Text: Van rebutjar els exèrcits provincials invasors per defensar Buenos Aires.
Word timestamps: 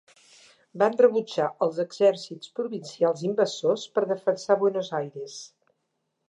Van 0.81 0.95
rebutjar 1.01 1.49
els 1.65 1.77
exèrcits 1.83 2.49
provincials 2.61 3.21
invasors 3.29 3.85
per 3.99 4.05
defensar 4.15 4.59
Buenos 4.65 4.91
Aires. 5.03 5.39